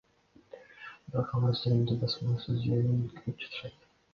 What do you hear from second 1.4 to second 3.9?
өздөрүндө басма сөз жыйынын өткөрүп жатышат.